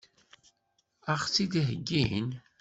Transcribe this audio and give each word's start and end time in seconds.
Ad 1.11 1.17
ɣ-tt-id-heggin? 1.21 2.29